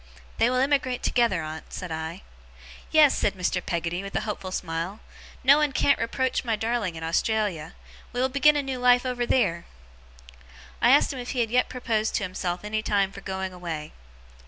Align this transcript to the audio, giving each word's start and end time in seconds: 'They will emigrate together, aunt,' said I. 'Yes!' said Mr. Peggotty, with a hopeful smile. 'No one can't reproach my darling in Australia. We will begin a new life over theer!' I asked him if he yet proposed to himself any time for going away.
'They 0.39 0.49
will 0.49 0.57
emigrate 0.57 1.03
together, 1.03 1.43
aunt,' 1.43 1.71
said 1.71 1.91
I. 1.91 2.23
'Yes!' 2.89 3.15
said 3.15 3.35
Mr. 3.35 3.63
Peggotty, 3.63 4.01
with 4.01 4.15
a 4.15 4.21
hopeful 4.21 4.51
smile. 4.51 4.99
'No 5.43 5.57
one 5.59 5.71
can't 5.71 5.99
reproach 5.99 6.43
my 6.43 6.55
darling 6.55 6.95
in 6.95 7.03
Australia. 7.03 7.73
We 8.11 8.19
will 8.19 8.27
begin 8.27 8.55
a 8.55 8.63
new 8.63 8.79
life 8.79 9.05
over 9.05 9.27
theer!' 9.27 9.65
I 10.81 10.89
asked 10.89 11.13
him 11.13 11.19
if 11.19 11.29
he 11.33 11.43
yet 11.45 11.69
proposed 11.69 12.15
to 12.15 12.23
himself 12.23 12.61
any 12.63 12.81
time 12.81 13.11
for 13.11 13.21
going 13.21 13.53
away. 13.53 13.93